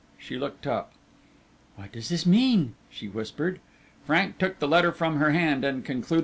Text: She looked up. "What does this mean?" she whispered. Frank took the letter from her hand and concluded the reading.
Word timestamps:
She 0.17 0.35
looked 0.35 0.65
up. 0.65 0.93
"What 1.75 1.91
does 1.91 2.09
this 2.09 2.25
mean?" 2.25 2.73
she 2.89 3.07
whispered. 3.07 3.59
Frank 4.03 4.39
took 4.39 4.57
the 4.57 4.67
letter 4.67 4.91
from 4.91 5.17
her 5.17 5.29
hand 5.29 5.63
and 5.63 5.85
concluded 5.85 6.09
the 6.09 6.15
reading. 6.15 6.19